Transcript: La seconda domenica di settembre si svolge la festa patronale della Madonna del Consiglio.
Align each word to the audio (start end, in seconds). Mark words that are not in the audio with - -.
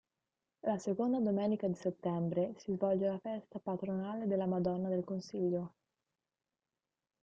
La 0.63 0.79
seconda 0.79 1.19
domenica 1.19 1.67
di 1.67 1.75
settembre 1.75 2.55
si 2.57 2.71
svolge 2.71 3.05
la 3.07 3.19
festa 3.19 3.59
patronale 3.59 4.25
della 4.25 4.47
Madonna 4.47 4.89
del 4.89 5.03
Consiglio. 5.03 5.73